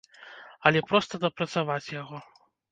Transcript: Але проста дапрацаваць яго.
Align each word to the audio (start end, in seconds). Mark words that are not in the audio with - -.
Але 0.69 0.79
проста 0.89 1.13
дапрацаваць 1.27 1.93
яго. 2.01 2.27